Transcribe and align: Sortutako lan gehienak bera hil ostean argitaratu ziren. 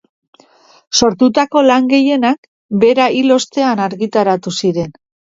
Sortutako 0.99 1.61
lan 1.67 1.85
gehienak 1.91 2.49
bera 2.85 3.05
hil 3.19 3.35
ostean 3.37 3.83
argitaratu 3.85 4.55
ziren. 4.65 4.91